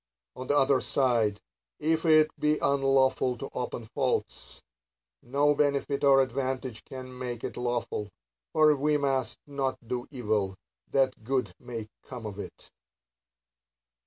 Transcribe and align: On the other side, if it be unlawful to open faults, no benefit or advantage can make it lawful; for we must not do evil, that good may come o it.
On 0.35 0.47
the 0.47 0.57
other 0.57 0.79
side, 0.81 1.41
if 1.79 2.05
it 2.07 2.31
be 2.39 2.57
unlawful 2.57 3.37
to 3.37 3.49
open 3.53 3.85
faults, 3.85 4.59
no 5.21 5.53
benefit 5.53 6.03
or 6.03 6.21
advantage 6.23 6.83
can 6.85 7.15
make 7.15 7.43
it 7.43 7.55
lawful; 7.55 8.09
for 8.51 8.75
we 8.75 8.97
must 8.97 9.37
not 9.45 9.77
do 9.87 10.07
evil, 10.09 10.55
that 10.89 11.23
good 11.23 11.53
may 11.59 11.87
come 12.01 12.25
o 12.25 12.31
it. 12.39 12.71